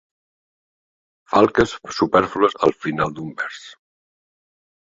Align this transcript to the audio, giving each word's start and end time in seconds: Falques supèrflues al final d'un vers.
Falques 1.33 1.75
supèrflues 1.99 2.57
al 2.69 2.75
final 2.87 3.17
d'un 3.19 3.31
vers. 3.43 3.63